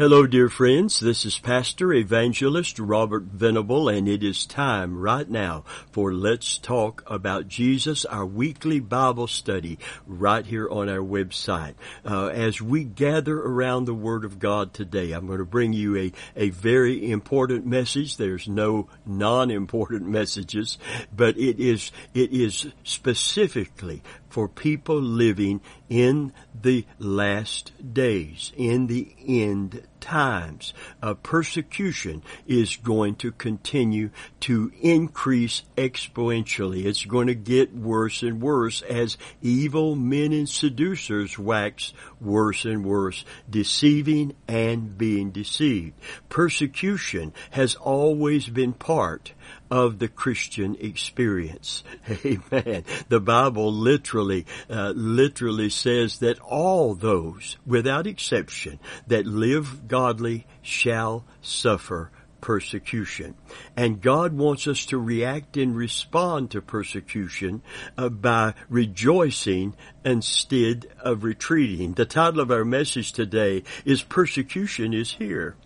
[0.00, 0.98] Hello, dear friends.
[0.98, 7.02] This is Pastor Evangelist Robert Venable, and it is time right now for Let's Talk
[7.06, 11.74] About Jesus, our weekly Bible study right here on our website.
[12.02, 15.94] Uh, as we gather around the Word of God today, I'm going to bring you
[15.98, 18.16] a, a very important message.
[18.16, 20.78] There's no non-important messages,
[21.14, 29.14] but it is, it is specifically for people living in the last days, in the
[29.26, 30.72] end times.
[31.02, 36.84] Uh, persecution is going to continue to increase exponentially.
[36.84, 42.84] It's going to get worse and worse as evil men and seducers wax worse and
[42.84, 45.94] worse, deceiving and being deceived.
[46.28, 49.32] Persecution has always been part
[49.70, 51.84] of the Christian experience.
[52.24, 52.84] Amen.
[53.08, 61.24] The Bible literally, uh, literally says that all those, without exception, that live godly shall
[61.42, 63.34] suffer persecution.
[63.76, 67.60] And God wants us to react and respond to persecution
[67.98, 69.74] uh, by rejoicing
[70.04, 71.94] instead of retreating.
[71.94, 75.56] The title of our message today is Persecution is Here.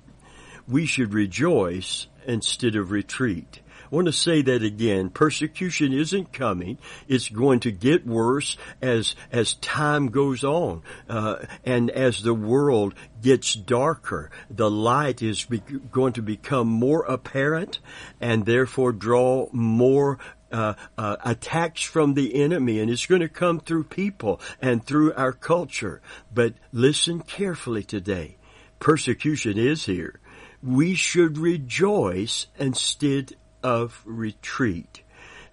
[0.66, 3.60] We should rejoice instead of retreat.
[3.84, 5.10] I want to say that again.
[5.10, 6.78] Persecution isn't coming.
[7.08, 12.94] It's going to get worse as as time goes on, uh, and as the world
[13.22, 14.30] gets darker.
[14.50, 15.62] The light is be-
[15.92, 17.80] going to become more apparent,
[18.20, 20.18] and therefore draw more
[20.50, 25.12] uh, uh, attacks from the enemy, and it's going to come through people and through
[25.14, 26.00] our culture.
[26.32, 28.36] But listen carefully today.
[28.78, 30.20] Persecution is here.
[30.62, 35.02] We should rejoice instead of retreat.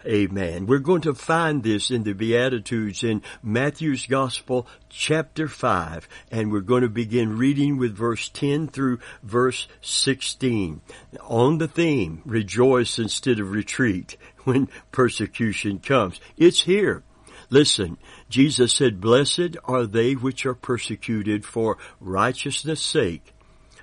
[0.05, 0.65] Amen.
[0.65, 6.61] We're going to find this in the Beatitudes in Matthew's Gospel, chapter 5, and we're
[6.61, 10.81] going to begin reading with verse 10 through verse 16.
[11.21, 16.19] On the theme, rejoice instead of retreat when persecution comes.
[16.35, 17.03] It's here.
[17.51, 17.97] Listen,
[18.27, 23.33] Jesus said, blessed are they which are persecuted for righteousness sake,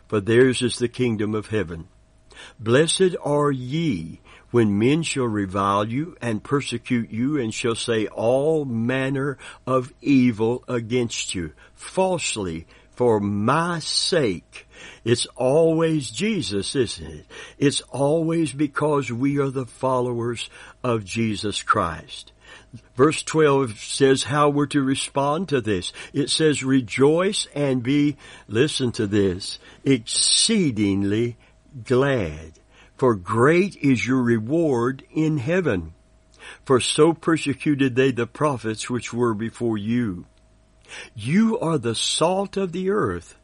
[0.09, 1.87] for theirs is the kingdom of heaven.
[2.59, 8.65] Blessed are ye when men shall revile you and persecute you and shall say all
[8.65, 12.67] manner of evil against you falsely
[12.99, 14.67] for my sake.
[15.05, 17.27] It's always Jesus, isn't it?
[17.59, 20.51] It's always because we are the followers
[20.83, 22.33] of Jesus Christ.
[22.97, 25.93] Verse 12 says how we're to respond to this.
[26.13, 28.17] It says rejoice and be,
[28.49, 31.37] listen to this, exceedingly
[31.85, 32.53] glad,
[32.97, 35.95] for great is your reward in heaven.
[36.65, 40.27] For so persecuted they the prophets which were before you.
[41.15, 43.37] You are the salt of the earth.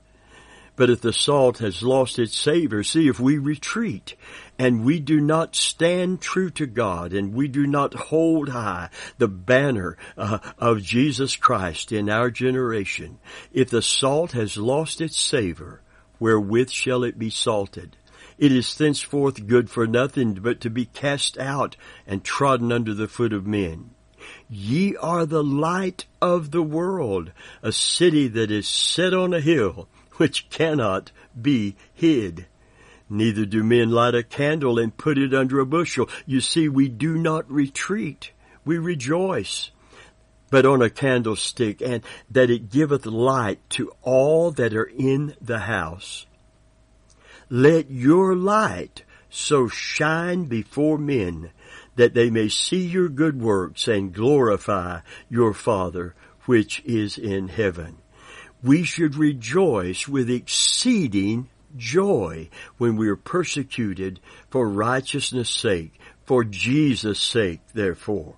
[0.76, 4.16] But if the salt has lost its savor, see if we retreat
[4.58, 9.28] and we do not stand true to God and we do not hold high the
[9.28, 13.20] banner uh, of Jesus Christ in our generation,
[13.52, 15.80] if the salt has lost its savor,
[16.18, 17.96] wherewith shall it be salted?
[18.39, 23.09] It is thenceforth good for nothing but to be cast out and trodden under the
[23.09, 23.91] foot of men.
[24.49, 29.89] Ye are the light of the world, a city that is set on a hill,
[30.15, 32.47] which cannot be hid.
[33.09, 36.09] Neither do men light a candle and put it under a bushel.
[36.27, 38.33] You see, we do not retreat.
[38.65, 39.71] We rejoice.
[40.51, 45.61] But on a candlestick, and that it giveth light to all that are in the
[45.61, 46.27] house.
[47.49, 51.50] Let your light so shine before men
[51.97, 56.15] that they may see your good works and glorify your Father
[56.47, 57.99] which is in heaven.
[58.62, 62.48] We should rejoice with exceeding joy
[62.78, 64.21] when we are persecuted
[64.51, 68.34] for righteousness sake, for Jesus sake, therefore.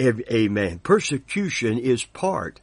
[0.00, 0.78] Amen.
[0.80, 2.60] Persecution is part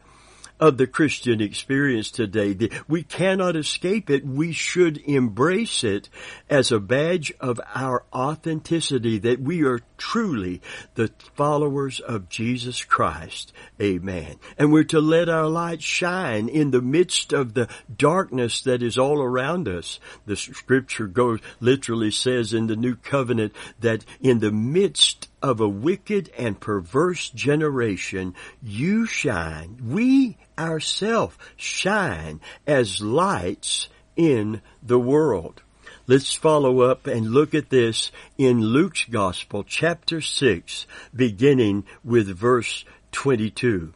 [0.60, 2.70] of the Christian experience today.
[2.88, 4.26] We cannot escape it.
[4.26, 6.10] We should embrace it
[6.50, 10.62] as a badge of our authenticity that we are truly
[10.96, 13.54] the followers of Jesus Christ.
[13.82, 14.36] Amen.
[14.58, 18.98] And we're to let our light shine in the midst of the darkness that is
[18.98, 20.00] all around us.
[20.26, 25.68] The scripture goes, literally says in the new covenant that in the midst of a
[25.68, 35.62] wicked and perverse generation, you shine, we ourselves shine as lights in the world.
[36.08, 42.84] Let's follow up and look at this in Luke's Gospel, chapter 6, beginning with verse
[43.12, 43.94] 22.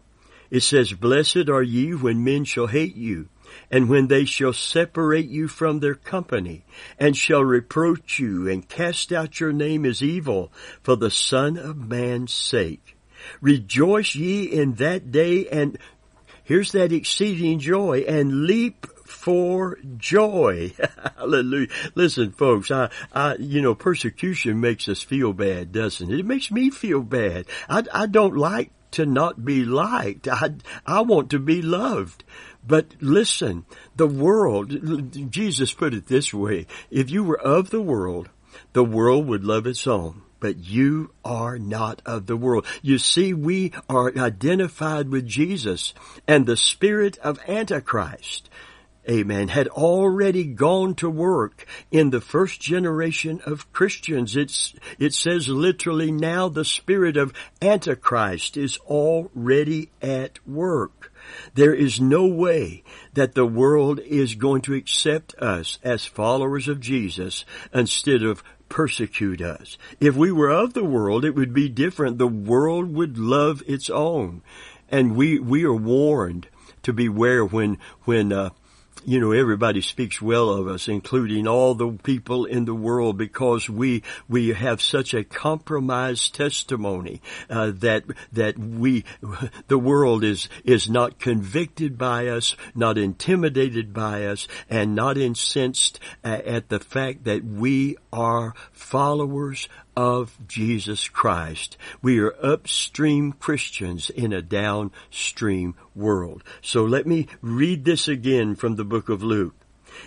[0.52, 3.30] It says, Blessed are ye when men shall hate you
[3.72, 6.66] And when they shall separate you from their company,
[7.00, 10.52] and shall reproach you, and cast out your name as evil,
[10.82, 12.98] for the Son of Man's sake.
[13.42, 15.78] Rejoice ye in that day, and
[16.44, 20.74] here's that exceeding joy, and leap for joy.
[21.18, 21.68] Hallelujah.
[21.96, 26.20] Listen, folks, I, I, you know, persecution makes us feel bad, doesn't it?
[26.20, 27.46] It makes me feel bad.
[27.70, 30.28] I, I don't like to not be liked.
[30.28, 32.24] I, I want to be loved.
[32.66, 33.66] But listen,
[33.96, 38.30] the world, Jesus put it this way, if you were of the world,
[38.74, 42.66] the world would love its own but you are not of the world.
[42.82, 45.94] You see, we are identified with Jesus
[46.28, 48.50] and the spirit of Antichrist
[49.10, 54.36] amen, had already gone to work in the first generation of Christians.
[54.36, 61.03] It's, it says literally now the spirit of Antichrist is already at work.
[61.54, 62.84] There is no way
[63.14, 69.42] that the world is going to accept us as followers of Jesus instead of persecute
[69.42, 69.78] us.
[70.00, 72.18] If we were of the world, it would be different.
[72.18, 74.42] The world would love its own.
[74.90, 76.48] And we, we are warned
[76.82, 78.50] to beware when, when, uh,
[79.06, 83.70] you know, everybody speaks well of us, including all the people in the world, because
[83.70, 89.04] we we have such a compromised testimony uh, that that we
[89.68, 96.00] the world is is not convicted by us, not intimidated by us, and not incensed
[96.24, 101.78] at the fact that we are followers of Jesus Christ.
[102.02, 106.44] We are upstream Christians in a downstream world.
[106.62, 109.56] So let me read this again from the book of Luke.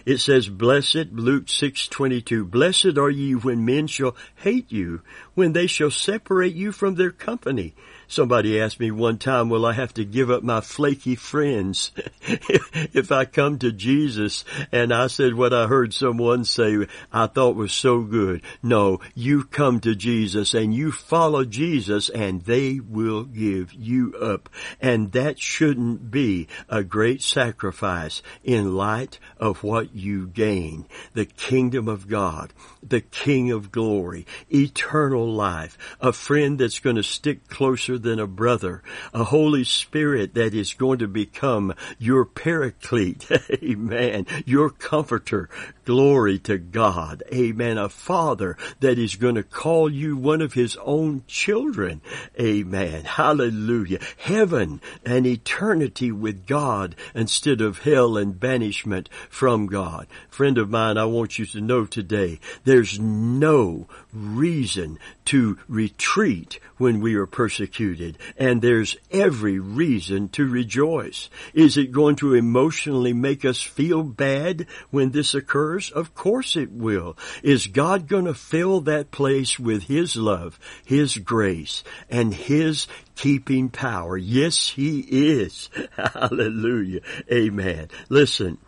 [0.05, 5.03] It says, Blessed, Luke 6:22, Blessed are ye when men shall hate you,
[5.35, 7.75] when they shall separate you from their company,
[8.09, 11.93] Somebody asked me one time, will I have to give up my flaky friends
[12.23, 14.45] if I come to Jesus?
[14.71, 18.43] And I said what I heard someone say I thought was so good.
[18.63, 24.49] No, you come to Jesus and you follow Jesus and they will give you up.
[24.81, 30.87] And that shouldn't be a great sacrifice in light of what you gain.
[31.15, 32.53] The kingdom of God,
[32.83, 38.27] the King of glory, eternal life, a friend that's going to stick closer than a
[38.27, 38.83] brother,
[39.13, 43.31] a Holy Spirit that is going to become your paraclete.
[43.63, 44.27] Amen.
[44.45, 45.49] Your comforter.
[45.87, 47.23] Glory to God.
[47.33, 47.79] Amen.
[47.79, 52.01] A father that is going to call you one of his own children.
[52.41, 53.05] Amen.
[53.05, 54.01] Hallelujah.
[54.17, 60.09] Heaven and eternity with God instead of hell and banishment from God.
[60.29, 67.01] Friend of mine, I want you to know today, there's no reason to retreat when
[67.01, 71.31] we are persecuted, and there's every reason to rejoice.
[71.55, 75.76] Is it going to emotionally make us feel bad when this occurs?
[75.91, 77.17] Of course it will.
[77.43, 83.69] Is God going to fill that place with His love, His grace, and His keeping
[83.69, 84.17] power?
[84.17, 85.71] Yes, He is.
[85.97, 87.01] Hallelujah.
[87.31, 87.89] Amen.
[88.09, 88.59] Listen.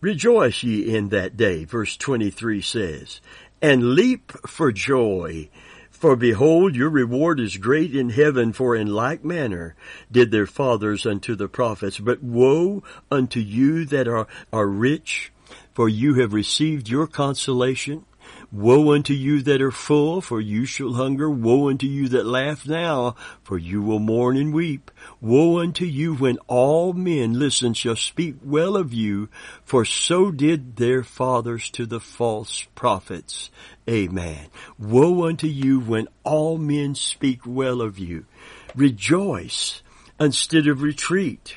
[0.00, 3.20] Rejoice ye in that day, verse 23 says
[3.64, 5.48] and leap for joy.
[6.04, 9.74] For behold, your reward is great in heaven, for in like manner
[10.12, 11.98] did their fathers unto the prophets.
[11.98, 15.32] But woe unto you that are, are rich,
[15.72, 18.04] for you have received your consolation.
[18.54, 21.28] Woe unto you that are full, for you shall hunger.
[21.28, 24.92] Woe unto you that laugh now, for you will mourn and weep.
[25.20, 29.28] Woe unto you when all men, listen, shall speak well of you,
[29.64, 33.50] for so did their fathers to the false prophets.
[33.90, 34.46] Amen.
[34.78, 38.24] Woe unto you when all men speak well of you.
[38.76, 39.82] Rejoice
[40.20, 41.56] instead of retreat.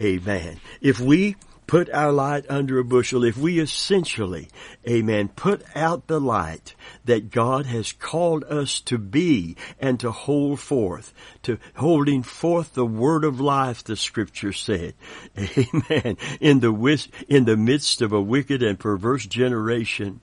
[0.00, 0.60] Amen.
[0.80, 1.34] If we
[1.66, 4.48] put our light under a bushel, if we essentially,
[4.88, 10.60] amen, put out the light that God has called us to be and to hold
[10.60, 14.94] forth, to holding forth the word of life, the scripture said,
[15.38, 20.20] amen, in the, in the midst of a wicked and perverse generation,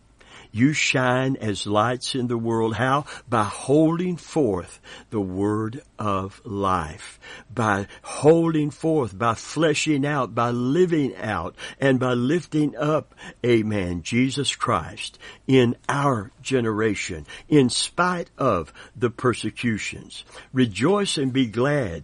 [0.53, 2.75] you shine as lights in the world.
[2.75, 3.05] How?
[3.27, 4.79] By holding forth
[5.10, 7.19] the word of life.
[7.53, 14.55] By holding forth, by fleshing out, by living out, and by lifting up, amen, Jesus
[14.55, 15.17] Christ
[15.48, 20.24] in our generation, in spite of the persecutions.
[20.53, 22.03] Rejoice and be glad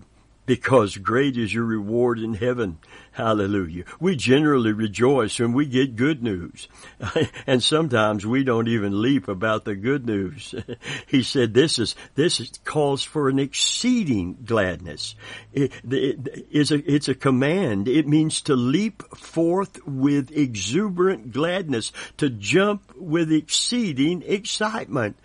[0.49, 2.79] because great is your reward in heaven.
[3.11, 3.83] Hallelujah.
[3.99, 6.67] We generally rejoice when we get good news.
[7.45, 10.55] and sometimes we don't even leap about the good news.
[11.05, 15.13] he said this is, this is, calls for an exceeding gladness.
[15.53, 17.87] It, it, it's, a, it's a command.
[17.87, 25.19] It means to leap forth with exuberant gladness, to jump with exceeding excitement.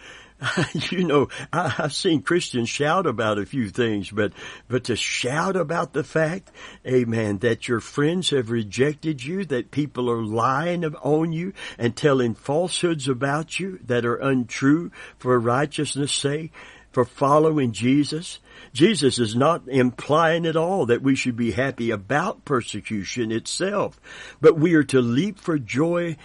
[0.91, 4.33] you know, I, have seen Christians shout about a few things, but,
[4.69, 6.51] but to shout about the fact,
[6.87, 12.35] amen, that your friends have rejected you, that people are lying on you and telling
[12.35, 16.53] falsehoods about you that are untrue for righteousness sake,
[16.93, 18.39] for following Jesus.
[18.73, 24.01] Jesus is not implying at all that we should be happy about persecution itself,
[24.41, 26.17] but we are to leap for joy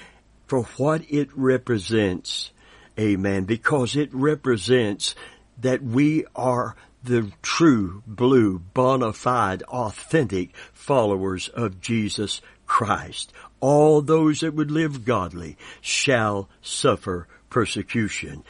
[0.48, 2.52] for what it represents.
[3.00, 3.46] Amen.
[3.46, 5.16] Because it represents
[5.58, 13.32] that we are the true, blue, bona fide, authentic followers of Jesus Christ.
[13.62, 18.44] All those that would live godly shall suffer persecution.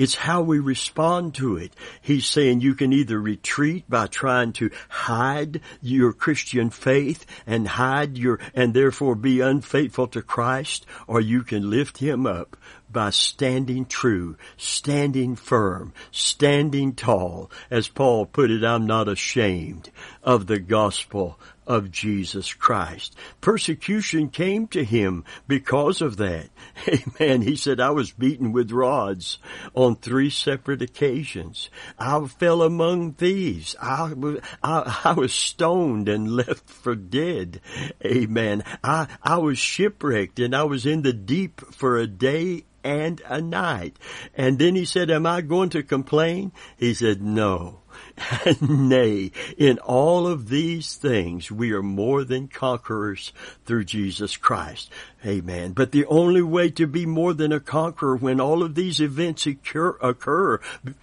[0.00, 1.74] It's how we respond to it.
[2.00, 8.16] He's saying you can either retreat by trying to hide your Christian faith and hide
[8.16, 12.56] your, and therefore be unfaithful to Christ, or you can lift Him up
[12.90, 17.50] by standing true, standing firm, standing tall.
[17.70, 19.90] As Paul put it, I'm not ashamed
[20.22, 21.38] of the gospel
[21.70, 23.14] of Jesus Christ.
[23.40, 26.48] Persecution came to him because of that.
[26.88, 27.42] Amen.
[27.42, 29.38] He said, I was beaten with rods
[29.72, 31.70] on three separate occasions.
[31.96, 33.76] I fell among thieves.
[33.80, 34.12] I,
[34.64, 37.60] I, I was stoned and left for dead.
[38.04, 38.64] Amen.
[38.82, 43.40] I, I was shipwrecked and I was in the deep for a day and a
[43.40, 43.96] night.
[44.34, 46.50] And then he said, am I going to complain?
[46.76, 47.78] He said, no.
[48.60, 53.32] Nay, in all of these things, we are more than conquerors
[53.64, 54.90] through Jesus Christ.
[55.24, 55.72] Amen.
[55.72, 59.46] But the only way to be more than a conqueror when all of these events
[59.46, 60.60] occur, occur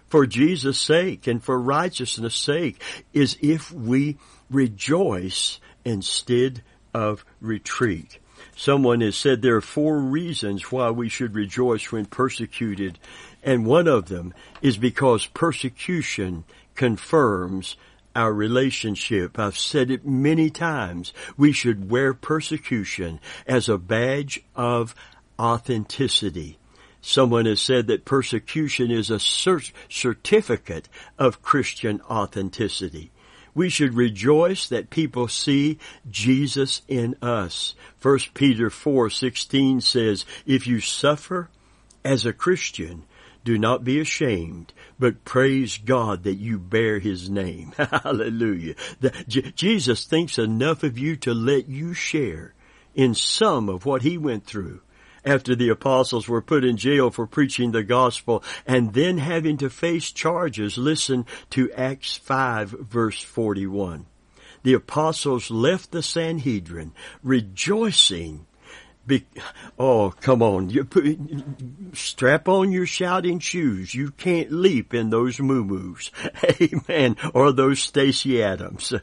[0.07, 2.81] for Jesus' sake and for righteousness' sake
[3.13, 4.17] is if we
[4.49, 6.63] rejoice instead
[6.93, 8.19] of retreat.
[8.55, 12.97] Someone has said there are four reasons why we should rejoice when persecuted,
[13.43, 16.43] and one of them is because persecution
[16.77, 17.75] confirms
[18.15, 19.37] our relationship.
[19.37, 21.13] I've said it many times.
[21.35, 24.95] We should wear persecution as a badge of
[25.37, 26.57] authenticity.
[27.01, 33.11] Someone has said that persecution is a cert- certificate of Christian authenticity.
[33.53, 35.79] We should rejoice that people see
[36.09, 37.75] Jesus in us.
[37.99, 41.49] 1 Peter 4:16 says, "If you suffer
[42.03, 43.03] as a Christian,
[43.47, 47.71] do not be ashamed, but praise God that you bear his name.
[47.77, 48.75] Hallelujah.
[48.99, 52.53] The, J- Jesus thinks enough of you to let you share
[52.93, 54.81] in some of what he went through
[55.23, 59.69] after the apostles were put in jail for preaching the gospel and then having to
[59.69, 60.77] face charges.
[60.77, 64.07] Listen to Acts 5 verse 41.
[64.63, 66.91] The apostles left the Sanhedrin
[67.23, 68.45] rejoicing
[69.07, 69.25] be,
[69.79, 70.69] oh, come on.
[70.69, 70.85] You
[71.93, 73.95] strap on your shouting shoes.
[73.95, 76.11] You can't leap in those moo-moos.
[76.61, 77.15] Amen.
[77.33, 78.93] Or those Stacy Adams.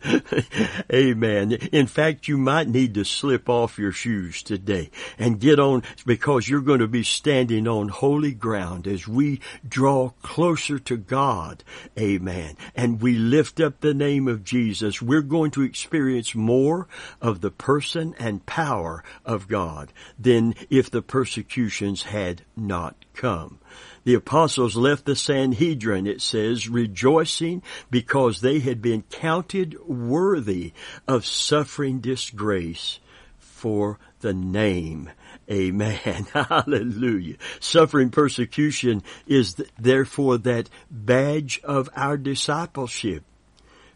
[0.92, 1.52] Amen.
[1.52, 6.48] In fact, you might need to slip off your shoes today and get on because
[6.48, 11.64] you're going to be standing on holy ground as we draw closer to God.
[11.98, 12.56] Amen.
[12.76, 15.00] And we lift up the name of Jesus.
[15.00, 16.88] We're going to experience more
[17.22, 23.58] of the person and power of God than if the persecutions had not come.
[24.04, 30.72] The apostles left the Sanhedrin, it says, rejoicing because they had been counted worthy
[31.08, 33.00] of suffering disgrace
[33.38, 35.10] for the name.
[35.50, 36.26] Amen.
[36.32, 37.36] Hallelujah.
[37.60, 43.24] Suffering persecution is therefore that badge of our discipleship.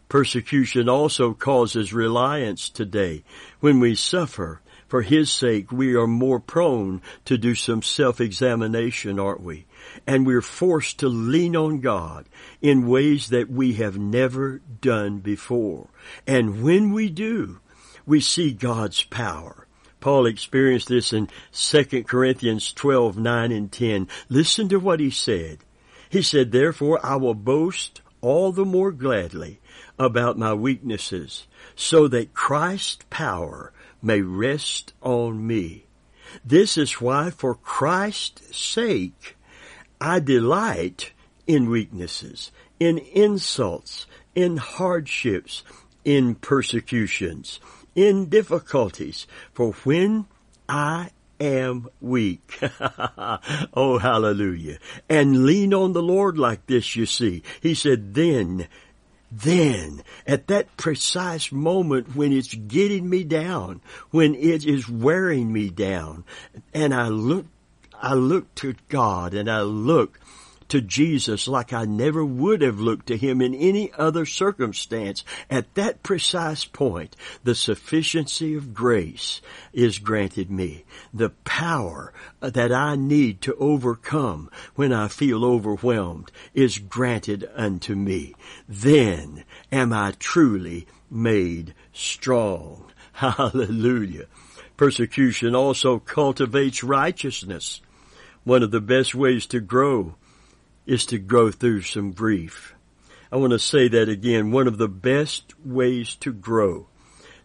[0.07, 3.23] Persecution also causes reliance today.
[3.59, 9.41] When we suffer, for His sake, we are more prone to do some self-examination, aren't
[9.41, 9.65] we?
[10.05, 12.25] And we're forced to lean on God
[12.61, 15.87] in ways that we have never done before.
[16.27, 17.59] And when we do,
[18.05, 19.67] we see God's power.
[19.99, 24.07] Paul experienced this in 2 Corinthians 12, 9 and 10.
[24.29, 25.59] Listen to what he said.
[26.09, 29.59] He said, therefore I will boast all the more gladly
[29.97, 35.85] about my weaknesses so that Christ's power may rest on me.
[36.45, 39.35] This is why for Christ's sake
[39.99, 41.11] I delight
[41.47, 45.63] in weaknesses, in insults, in hardships,
[46.05, 47.59] in persecutions,
[47.95, 49.27] in difficulties.
[49.53, 50.27] For when
[50.69, 52.59] I am weak.
[53.73, 54.77] oh, hallelujah.
[55.09, 57.43] And lean on the Lord like this, you see.
[57.61, 58.67] He said, then,
[59.31, 65.69] then, at that precise moment when it's getting me down, when it is wearing me
[65.69, 66.23] down,
[66.73, 67.45] and I look,
[67.93, 70.19] I look to God and I look
[70.69, 75.23] to Jesus like I never would have looked to him in any other circumstance.
[75.49, 79.41] At that precise point, the sufficiency of grace
[79.73, 80.85] is granted me.
[81.13, 88.35] The power that I need to overcome when I feel overwhelmed is granted unto me.
[88.67, 92.85] Then am I truly made strong.
[93.13, 94.25] Hallelujah.
[94.77, 97.81] Persecution also cultivates righteousness.
[98.45, 100.15] One of the best ways to grow
[100.89, 102.73] is to grow through some grief.
[103.31, 104.51] I want to say that again.
[104.51, 106.87] One of the best ways to grow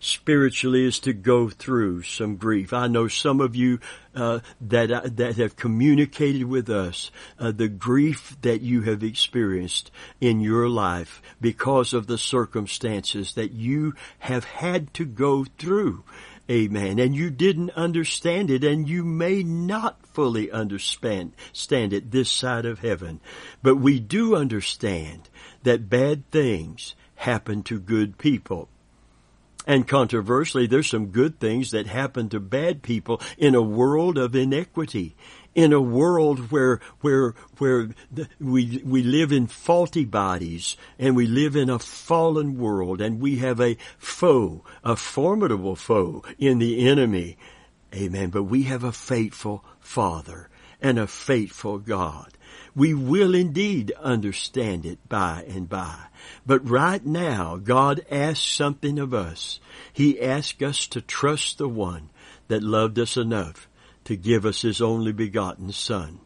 [0.00, 2.72] spiritually is to go through some grief.
[2.72, 3.80] I know some of you
[4.14, 9.90] uh, that uh, that have communicated with us uh, the grief that you have experienced
[10.22, 16.02] in your life because of the circumstances that you have had to go through.
[16.50, 16.98] Amen.
[16.98, 22.66] And you didn't understand it and you may not fully understand stand it this side
[22.66, 23.20] of heaven.
[23.62, 25.30] But we do understand
[25.62, 28.68] that bad things happen to good people.
[29.66, 34.36] And controversially, there's some good things that happen to bad people in a world of
[34.36, 35.16] inequity
[35.54, 37.88] in a world where where where
[38.40, 43.36] we we live in faulty bodies and we live in a fallen world and we
[43.36, 47.36] have a foe, a formidable foe in the enemy.
[47.94, 48.30] Amen.
[48.30, 50.48] But we have a faithful Father
[50.80, 52.36] and a faithful God.
[52.74, 55.96] We will indeed understand it by and by.
[56.44, 59.60] But right now, God asks something of us.
[59.92, 62.10] He asks us to trust the one
[62.48, 63.68] that loved us enough
[64.04, 66.20] to give us His only begotten Son.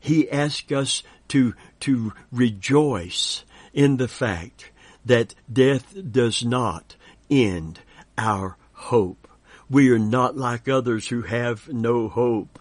[0.00, 4.70] He asks us to, to rejoice in the fact
[5.04, 6.96] that death does not
[7.30, 7.80] end
[8.16, 9.28] our hope.
[9.70, 12.58] We are not like others who have no hope.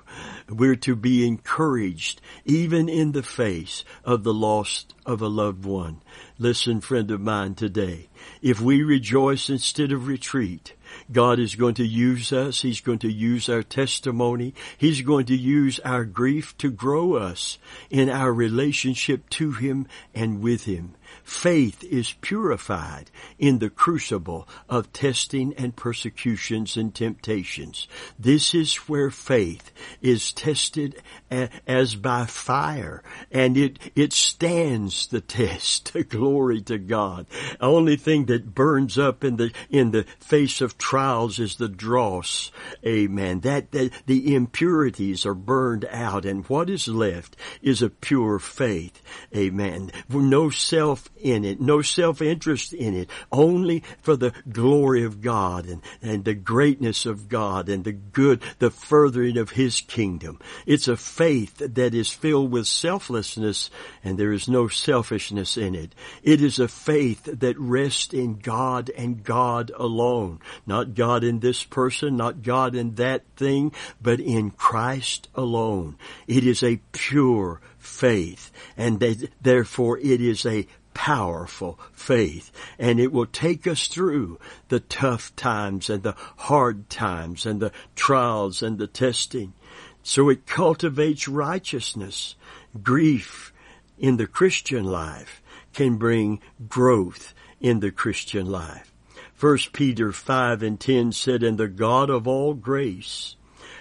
[0.49, 6.01] We're to be encouraged even in the face of the loss of a loved one.
[6.37, 8.09] Listen, friend of mine, today.
[8.41, 10.73] If we rejoice instead of retreat,
[11.11, 12.61] God is going to use us.
[12.61, 14.53] He's going to use our testimony.
[14.77, 17.57] He's going to use our grief to grow us
[17.89, 20.95] in our relationship to Him and with Him.
[21.27, 27.89] Faith is purified in the crucible of testing and persecutions and temptations.
[28.17, 35.91] This is where faith is tested as by fire and it, it stands the test.
[36.09, 37.25] Glory to God.
[37.59, 42.51] Only thing that burns up in the, in the face of trials is the dross.
[42.85, 43.41] Amen.
[43.41, 49.01] That, that the impurities are burned out and what is left is a pure faith.
[49.35, 49.91] Amen.
[50.09, 55.81] No self in it, no self-interest in it, only for the glory of God and,
[56.01, 60.39] and the greatness of God and the good, the furthering of His kingdom.
[60.65, 63.69] It's a faith that is filled with selflessness
[64.03, 65.93] and there is no selfishness in it.
[66.23, 70.39] It is a faith that rests in God and God alone.
[70.65, 75.97] Not God in this person, not God in that thing, but in Christ alone.
[76.27, 78.99] It is a pure faith and
[79.41, 85.91] therefore it is a powerful faith and it will take us through the tough times
[85.91, 89.53] and the hard times and the trials and the testing.
[90.01, 92.35] So it cultivates righteousness.
[92.81, 93.53] Grief
[93.99, 95.39] in the Christian life
[95.71, 98.91] can bring growth in the Christian life.
[99.35, 103.35] First Peter 5 and 10 said, And the God of all grace,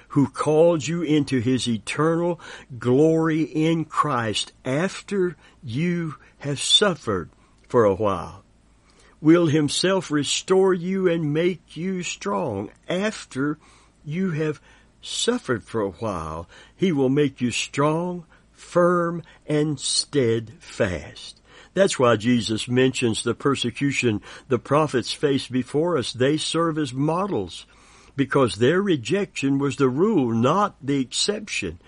[0.09, 2.39] who called you into his eternal
[2.79, 7.31] glory in Christ after you have suffered
[7.69, 8.43] for a while,
[9.21, 12.71] will himself restore you and make you strong.
[12.89, 13.59] After
[14.05, 14.61] you have
[15.01, 21.41] suffered for a while, he will make you strong, firm, and steadfast.
[21.75, 26.13] That's why Jesus mentions the persecution the prophets faced before us.
[26.13, 27.67] They serve as models
[28.17, 31.79] because their rejection was the rule, not the exception.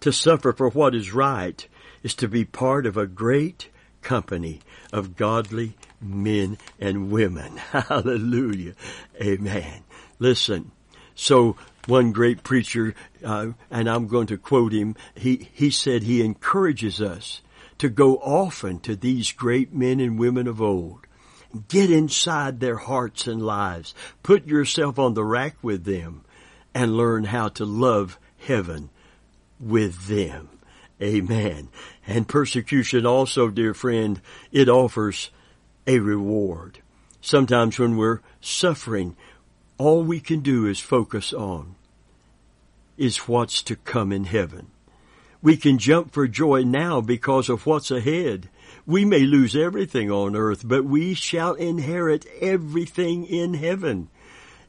[0.00, 1.66] To suffer for what is right
[2.02, 3.68] is to be part of a great
[4.06, 4.60] company
[4.92, 7.56] of godly men and women.
[7.72, 8.74] Hallelujah.
[9.20, 9.82] Amen.
[10.20, 10.70] Listen.
[11.16, 16.22] So one great preacher, uh, and I'm going to quote him, he, he said he
[16.22, 17.42] encourages us
[17.78, 21.06] to go often to these great men and women of old
[21.68, 23.94] Get inside their hearts and lives.
[24.22, 26.24] Put yourself on the rack with them
[26.74, 28.90] and learn how to love heaven
[29.58, 30.50] with them.
[31.00, 31.68] Amen.
[32.06, 35.30] And persecution also, dear friend, it offers
[35.86, 36.78] a reward.
[37.20, 39.16] Sometimes when we're suffering,
[39.78, 41.74] all we can do is focus on
[42.96, 44.68] is what's to come in heaven.
[45.42, 48.48] We can jump for joy now because of what's ahead.
[48.86, 54.08] We may lose everything on earth, but we shall inherit everything in heaven.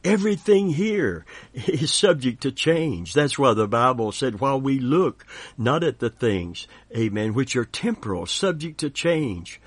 [0.04, 3.14] Everything here is subject to change.
[3.14, 7.64] That's why the Bible said, while we look not at the things, amen, which are
[7.64, 9.60] temporal, subject to change,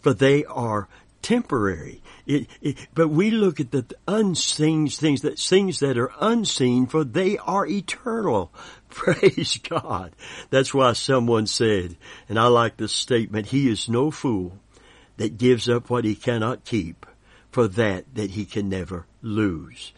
[0.00, 0.88] for they are
[1.22, 2.02] temporary.
[2.26, 7.04] It, it, but we look at the unseen things that things that are unseen, for
[7.04, 8.52] they are eternal.
[8.88, 10.12] Praise God.
[10.50, 11.96] That's why someone said,
[12.28, 14.58] and I like this statement, he is no fool
[15.18, 17.06] that gives up what he cannot keep
[17.50, 19.92] for that that he can never lose.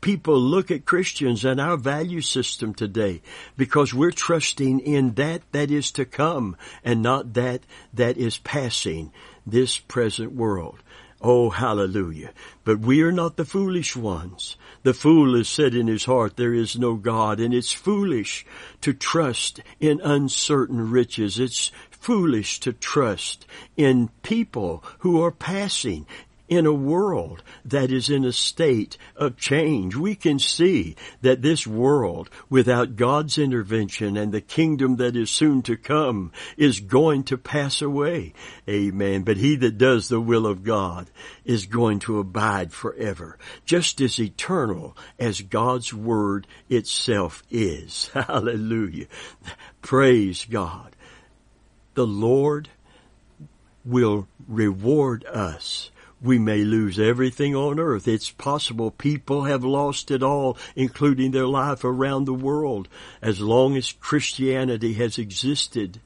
[0.00, 3.22] People look at Christians and our value system today
[3.56, 7.62] because we're trusting in that that is to come and not that
[7.94, 9.12] that is passing
[9.46, 10.82] this present world.
[11.22, 12.30] Oh, hallelujah.
[12.64, 14.56] But we are not the foolish ones.
[14.84, 18.46] The fool has said in his heart, there is no God, and it's foolish
[18.80, 21.38] to trust in uncertain riches.
[21.38, 26.06] It's foolish to trust in people who are passing
[26.50, 29.94] in a world that is in a state of change.
[29.94, 35.62] We can see that this world, without God's intervention and the kingdom that is soon
[35.62, 38.34] to come, is going to pass away.
[38.68, 39.22] Amen.
[39.22, 41.08] But he that does the will of God
[41.44, 48.08] is going to abide forever, just as eternal as God's word itself is.
[48.14, 49.06] Hallelujah.
[49.82, 50.96] Praise God.
[51.94, 52.68] The Lord
[53.84, 55.89] will reward us
[56.22, 58.06] we may lose everything on earth.
[58.06, 62.88] It's possible people have lost it all, including their life around the world,
[63.22, 66.00] as long as Christianity has existed.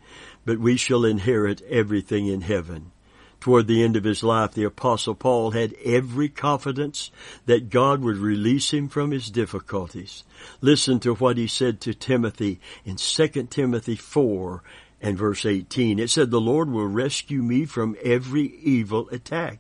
[0.45, 2.93] But we shall inherit everything in heaven.
[3.41, 7.11] Toward the end of his life, the apostle Paul had every confidence
[7.45, 10.25] that God would release him from his difficulties.
[10.63, 14.63] Listen to what he said to Timothy in 2 Timothy 4
[15.03, 15.99] and verse 18.
[15.99, 19.59] It said, the Lord will rescue me from every evil attack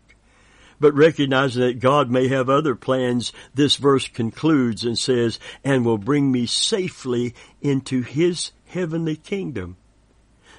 [0.80, 5.98] but recognizing that God may have other plans, this verse concludes and says, and will
[5.98, 9.76] bring me safely into his heavenly kingdom.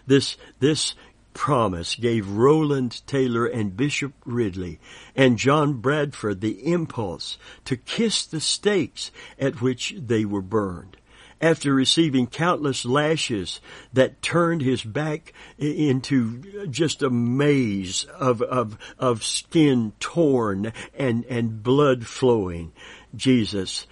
[0.07, 0.95] This, this
[1.33, 4.79] promise gave Rowland Taylor and Bishop Ridley
[5.15, 10.97] and John Bradford the impulse to kiss the stakes at which they were burned
[11.41, 13.59] after receiving countless lashes
[13.93, 21.61] that turned his back into just a maze of, of, of skin torn and, and
[21.61, 22.71] blood flowing.
[23.15, 23.85] Jesus,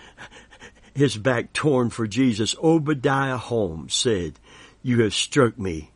[0.93, 4.39] his back torn for Jesus, Obadiah Holmes said,
[4.81, 5.91] you have struck me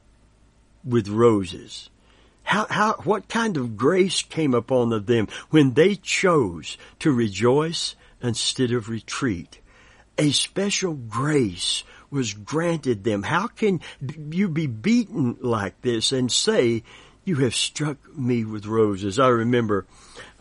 [0.83, 1.89] with roses.
[2.43, 8.71] How, how, what kind of grace came upon them when they chose to rejoice instead
[8.71, 9.59] of retreat?
[10.17, 13.23] A special grace was granted them.
[13.23, 13.81] How can
[14.31, 16.83] you be beaten like this and say,
[17.25, 19.19] you have struck me with roses?
[19.19, 19.85] I remember,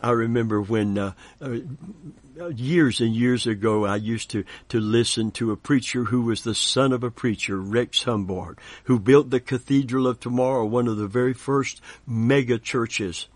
[0.01, 1.57] I remember when, uh, uh,
[2.55, 6.55] years and years ago, I used to, to listen to a preacher who was the
[6.55, 11.07] son of a preacher, Rex Humbard, who built the Cathedral of Tomorrow, one of the
[11.07, 13.27] very first mega churches.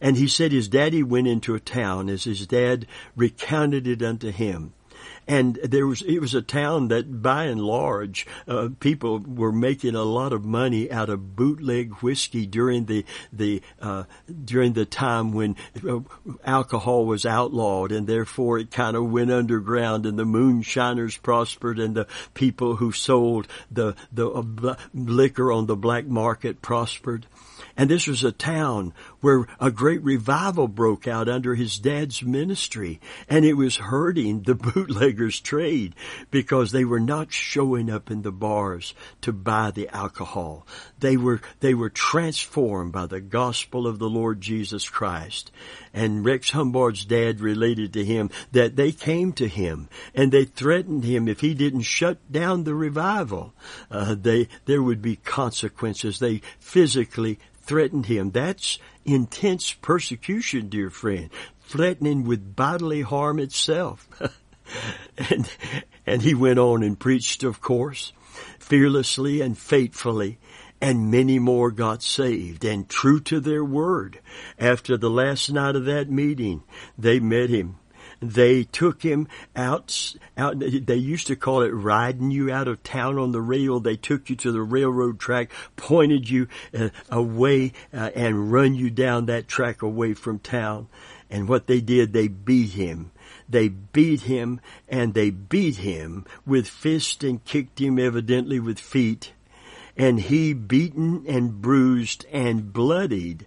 [0.00, 4.30] And he said his daddy went into a town as his dad recounted it unto
[4.30, 4.72] him
[5.26, 9.94] and there was it was a town that by and large uh, people were making
[9.94, 14.04] a lot of money out of bootleg whiskey during the the uh,
[14.44, 15.56] during the time when
[15.88, 16.00] uh,
[16.44, 17.92] alcohol was outlawed.
[17.92, 22.92] And therefore it kind of went underground and the moonshiners prospered and the people who
[22.92, 27.26] sold the the uh, liquor on the black market prospered.
[27.76, 28.92] And this was a town
[29.24, 33.00] where a great revival broke out under his dad's ministry.
[33.26, 35.94] And it was hurting the bootleggers trade
[36.30, 40.66] because they were not showing up in the bars to buy the alcohol.
[40.98, 45.50] They were, they were transformed by the gospel of the Lord Jesus Christ.
[45.94, 51.04] And Rex Humbard's dad related to him that they came to him and they threatened
[51.04, 53.54] him if he didn't shut down the revival,
[53.90, 56.18] uh, they, there would be consequences.
[56.18, 58.30] They physically threatened him.
[58.30, 61.30] That's intense persecution, dear friend,
[61.62, 64.08] threatening with bodily harm itself.
[65.30, 65.50] and,
[66.06, 68.12] and he went on and preached, of course,
[68.58, 70.38] fearlessly and faithfully.
[70.80, 74.20] and many more got saved and true to their word.
[74.58, 76.62] After the last night of that meeting,
[76.98, 77.76] they met him.
[78.32, 83.18] They took him out, out, they used to call it riding you out of town
[83.18, 83.80] on the rail.
[83.80, 88.90] They took you to the railroad track, pointed you uh, away, uh, and run you
[88.90, 90.88] down that track away from town.
[91.30, 93.10] And what they did, they beat him.
[93.48, 99.32] They beat him and they beat him with fists and kicked him evidently with feet
[99.96, 103.46] and he beaten and bruised and bloodied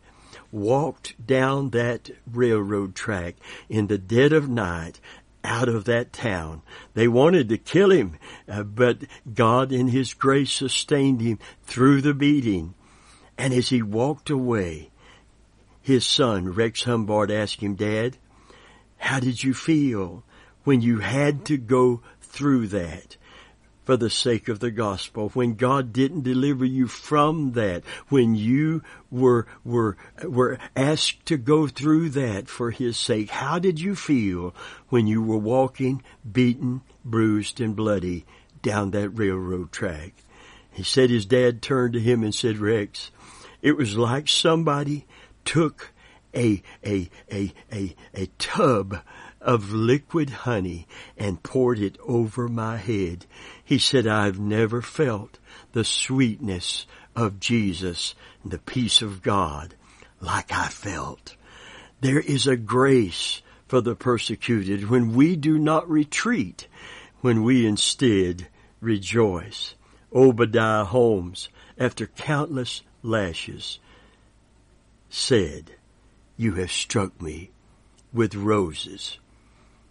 [0.51, 3.35] walked down that railroad track
[3.69, 4.99] in the dead of night
[5.43, 6.61] out of that town.
[6.93, 8.17] They wanted to kill him,
[8.49, 12.73] uh, but God in his grace sustained him through the beating.
[13.37, 14.89] And as he walked away,
[15.81, 18.17] his son, Rex Humbard, asked him, Dad,
[18.97, 20.23] how did you feel
[20.63, 23.15] when you had to go through that?
[23.87, 28.83] For the sake of the gospel, when God didn't deliver you from that, when you
[29.09, 29.95] were, were,
[30.25, 34.53] were asked to go through that for His sake, how did you feel
[34.89, 38.25] when you were walking beaten, bruised, and bloody
[38.61, 40.11] down that railroad track?
[40.69, 43.09] He said his dad turned to him and said, Rex,
[43.61, 45.05] it was like somebody
[45.45, 45.93] took
[46.35, 48.97] a, a, a, a, a tub
[49.41, 53.25] of liquid honey and poured it over my head.
[53.67, 55.39] He said, I've never felt
[55.73, 59.75] the sweetness of Jesus and the peace of God
[60.21, 61.35] like I felt.
[61.99, 66.69] There is a grace for the persecuted when we do not retreat,
[67.19, 68.47] when we instead
[68.79, 69.75] rejoice.
[70.15, 73.79] Obadiah Holmes, after countless lashes,
[75.09, 75.71] said,
[76.37, 77.51] You have struck me
[78.13, 79.17] with roses.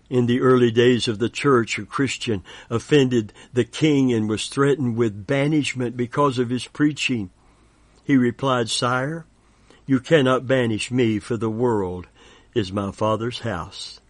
[0.09, 4.97] In the early days of the church, a Christian offended the king and was threatened
[4.97, 7.31] with banishment because of his preaching.
[8.05, 9.27] He replied, Sire,
[9.85, 12.07] you cannot banish me, for the world
[12.55, 14.01] is my father's house.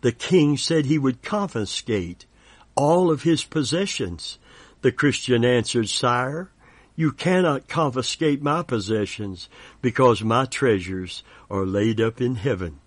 [0.00, 2.26] The king said he would confiscate
[2.74, 4.38] all of his possessions.
[4.80, 6.50] The Christian answered, Sire,
[6.96, 9.48] you cannot confiscate my possessions
[9.80, 12.80] because my treasures are laid up in heaven.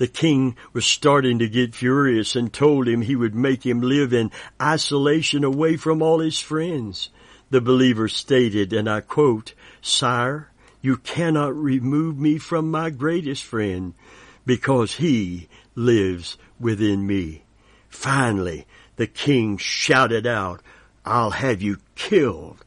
[0.00, 4.14] The king was starting to get furious and told him he would make him live
[4.14, 7.10] in isolation away from all his friends.
[7.50, 13.92] The believer stated, and I quote, Sire, you cannot remove me from my greatest friend
[14.46, 17.42] because he lives within me.
[17.90, 20.62] Finally, the king shouted out,
[21.04, 22.64] I'll have you killed.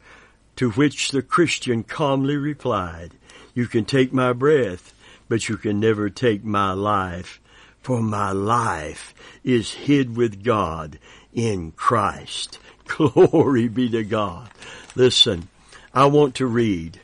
[0.58, 3.16] To which the Christian calmly replied,
[3.56, 4.94] You can take my breath,
[5.28, 7.42] but you can never take my life,
[7.82, 11.00] for my life is hid with God
[11.34, 12.60] in Christ.
[12.88, 14.50] Glory be to God.
[14.96, 15.48] Listen,
[15.94, 17.00] I want to read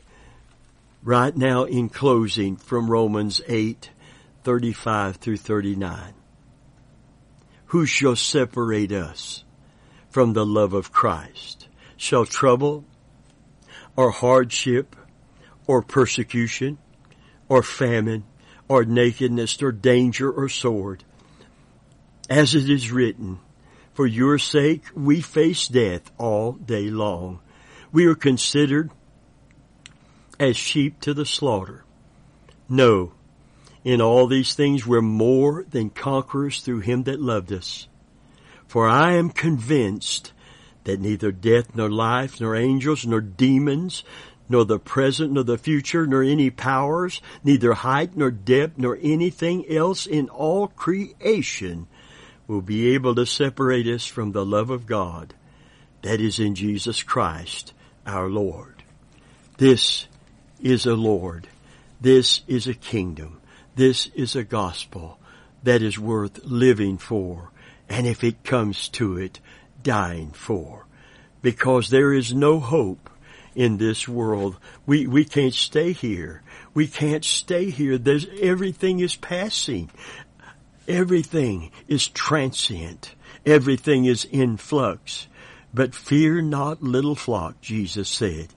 [1.02, 3.90] right now in closing from Romans 8,
[4.44, 6.14] 35 through 39.
[7.66, 9.44] Who shall separate us
[10.08, 11.68] from the love of Christ?
[11.96, 12.84] Shall trouble
[13.96, 14.96] or hardship
[15.66, 16.78] or persecution
[17.50, 18.22] or famine,
[18.68, 21.02] or nakedness, or danger, or sword.
[22.30, 23.40] As it is written,
[23.92, 27.40] for your sake we face death all day long.
[27.92, 28.90] We are considered
[30.38, 31.84] as sheep to the slaughter.
[32.68, 33.12] No,
[33.82, 37.88] in all these things we're more than conquerors through him that loved us.
[38.68, 40.32] For I am convinced
[40.84, 44.04] that neither death nor life nor angels nor demons
[44.50, 49.64] nor the present, nor the future, nor any powers, neither height nor depth, nor anything
[49.70, 51.86] else in all creation
[52.48, 55.32] will be able to separate us from the love of God
[56.02, 57.72] that is in Jesus Christ
[58.04, 58.82] our Lord.
[59.58, 60.08] This
[60.60, 61.46] is a Lord.
[62.00, 63.40] This is a kingdom.
[63.76, 65.20] This is a gospel
[65.62, 67.52] that is worth living for.
[67.88, 69.38] And if it comes to it,
[69.82, 70.86] dying for.
[71.40, 73.09] Because there is no hope
[73.54, 74.56] in this world.
[74.86, 76.42] We, we can't stay here.
[76.74, 77.98] We can't stay here.
[77.98, 79.90] There's, everything is passing.
[80.86, 83.14] Everything is transient.
[83.44, 85.28] Everything is in flux.
[85.72, 88.48] But fear not little flock, Jesus said.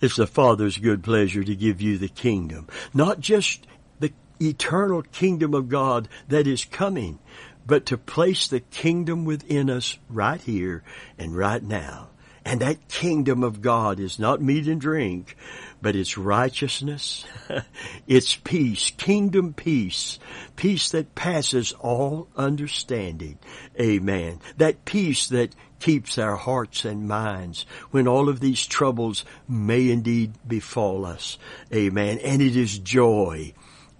[0.00, 2.66] It's the Father's good pleasure to give you the kingdom.
[2.92, 3.66] Not just
[3.98, 7.18] the eternal kingdom of God that is coming,
[7.66, 10.82] but to place the kingdom within us right here
[11.18, 12.08] and right now.
[12.46, 15.36] And that kingdom of God is not meat and drink,
[15.82, 17.26] but it's righteousness,
[18.06, 20.20] it's peace, kingdom peace,
[20.54, 23.40] peace that passes all understanding.
[23.80, 24.38] Amen.
[24.58, 30.34] That peace that keeps our hearts and minds when all of these troubles may indeed
[30.46, 31.38] befall us.
[31.74, 32.20] Amen.
[32.20, 33.54] And it is joy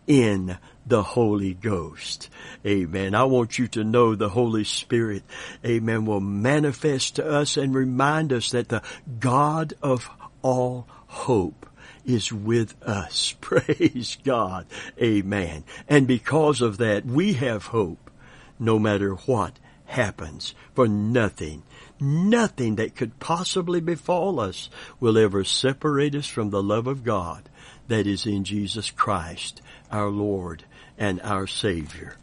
[0.06, 0.56] in
[0.86, 2.30] the Holy Ghost.
[2.64, 3.14] Amen.
[3.14, 5.24] I want you to know the Holy Spirit,
[5.64, 8.82] amen, will manifest to us and remind us that the
[9.18, 10.08] God of
[10.42, 11.66] all hope
[12.04, 13.34] is with us.
[13.40, 14.66] Praise God.
[15.00, 15.64] Amen.
[15.88, 18.10] And because of that, we have hope
[18.58, 21.62] no matter what happens for nothing.
[21.98, 24.68] Nothing that could possibly befall us
[25.00, 27.48] will ever separate us from the love of God
[27.88, 30.64] that is in Jesus Christ, our Lord
[30.98, 32.16] and our Savior.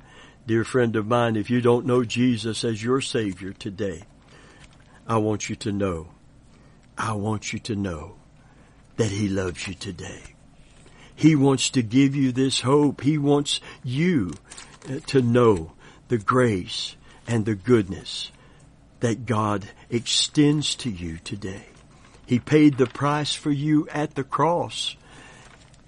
[0.46, 4.04] Dear friend of mine, if you don't know Jesus as your Savior today,
[5.08, 6.10] I want you to know,
[6.98, 8.16] I want you to know
[8.98, 10.22] that He loves you today.
[11.16, 13.02] He wants to give you this hope.
[13.02, 14.34] He wants you
[14.90, 15.74] uh, to know
[16.08, 16.96] the grace
[17.28, 18.32] and the goodness
[19.00, 21.66] that God extends to you today.
[22.26, 24.96] He paid the price for you at the cross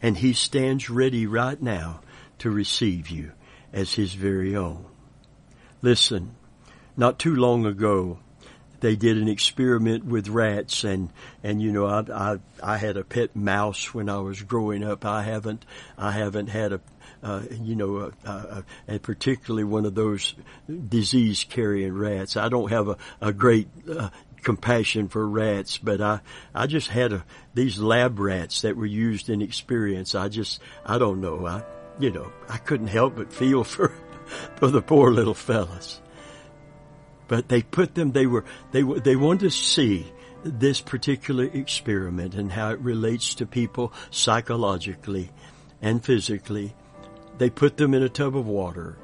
[0.02, 2.02] and He stands ready right now
[2.40, 3.32] to receive you
[3.74, 4.86] as His very own.
[5.82, 6.36] Listen,
[6.98, 8.20] not too long ago,
[8.80, 11.12] they did an experiment with rats and
[11.44, 15.06] and you know I, I I had a pet mouse when I was growing up.
[15.06, 15.66] I haven't
[15.98, 16.82] I haven't had a
[17.24, 18.12] uh, you know,
[18.88, 20.36] and particularly one of those
[20.68, 22.38] disease carrying rats.
[22.38, 24.10] I don't have a, a great uh,
[24.44, 26.20] compassion for rats, but I,
[26.54, 30.14] I just had a, these lab rats that were used in experience.
[30.14, 31.48] I just, I don't know.
[31.48, 31.64] I,
[32.00, 33.94] you know, I couldn't help but feel for,
[34.56, 36.02] for the poor little fellas.
[37.28, 40.12] But they put them, they were, they were, they wanted to see
[40.44, 45.32] this particular experiment and how it relates to people psychologically
[45.82, 46.76] and physically.
[47.38, 48.98] They put them in a tub of water.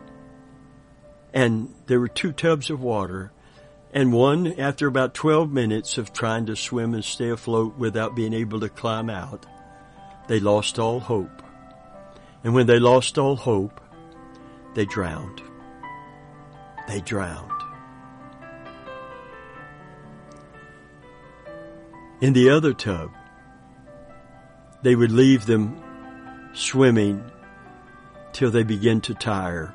[1.33, 3.31] And there were two tubs of water.
[3.93, 8.33] And one, after about 12 minutes of trying to swim and stay afloat without being
[8.33, 9.45] able to climb out,
[10.27, 11.41] they lost all hope.
[12.43, 13.79] And when they lost all hope,
[14.73, 15.41] they drowned.
[16.87, 17.51] They drowned.
[22.21, 23.11] In the other tub,
[24.83, 25.81] they would leave them
[26.53, 27.31] swimming
[28.33, 29.73] till they begin to tire.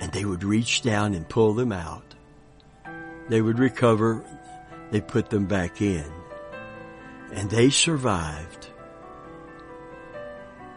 [0.00, 2.14] And they would reach down and pull them out.
[3.28, 4.24] They would recover.
[4.90, 6.04] They put them back in.
[7.32, 8.70] And they survived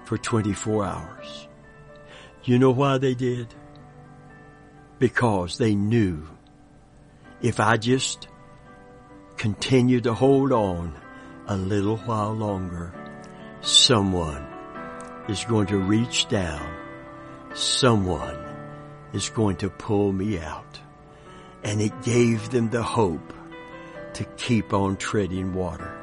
[0.08, 1.50] for 24 hours.
[2.46, 3.54] You know why they did?
[5.00, 6.26] Because they knew
[7.42, 8.30] if I just
[9.36, 10.96] continue to hold on
[11.46, 12.94] a little while longer,
[13.60, 14.48] someone
[15.28, 16.66] is going to reach down.
[17.54, 18.40] Someone
[19.12, 20.80] is going to pull me out.
[21.66, 23.34] And it gave them the hope
[24.14, 25.97] to keep on treading water.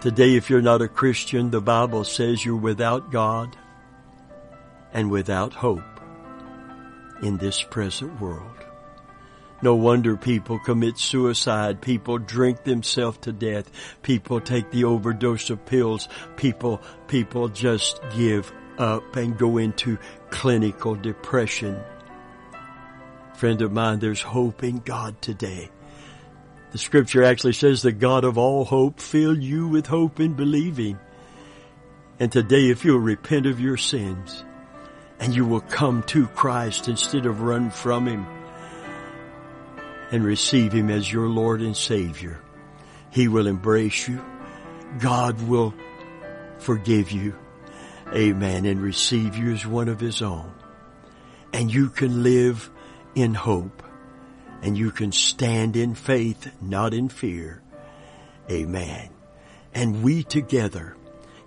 [0.00, 3.56] Today, if you're not a Christian, the Bible says you're without God
[4.92, 5.82] and without hope
[7.20, 8.64] in this present world.
[9.60, 11.80] No wonder people commit suicide.
[11.80, 13.72] People drink themselves to death.
[14.02, 16.08] People take the overdose of pills.
[16.36, 19.98] People, people just give up and go into
[20.30, 21.76] clinical depression.
[23.34, 25.70] Friend of mine, there's hope in God today.
[26.72, 30.98] The scripture actually says the God of all hope fill you with hope in believing.
[32.20, 34.44] And today, if you'll repent of your sins
[35.20, 38.26] and you will come to Christ instead of run from Him,
[40.10, 42.40] and receive Him as your Lord and Savior.
[43.10, 44.24] He will embrace you.
[45.00, 45.74] God will
[46.58, 47.34] forgive you.
[48.14, 48.64] Amen.
[48.64, 50.52] And receive you as one of His own.
[51.52, 52.70] And you can live
[53.14, 53.82] in hope.
[54.62, 57.62] And you can stand in faith, not in fear.
[58.50, 59.10] Amen.
[59.74, 60.96] And we together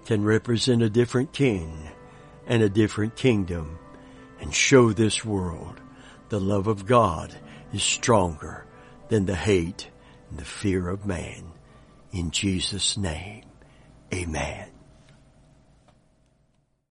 [0.06, 1.92] can represent a different king
[2.48, 3.80] and a different kingdom
[4.40, 5.80] and show this world
[6.30, 7.36] the love of God
[7.74, 8.66] is stronger
[9.10, 9.90] than the hate
[10.30, 11.52] and the fear of man.
[12.12, 13.44] In Jesus' name,
[14.14, 14.70] amen.